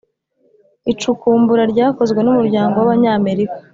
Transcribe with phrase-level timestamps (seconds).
[0.91, 3.57] icukumbura ryakozwe n’umuryango w’abanyamerika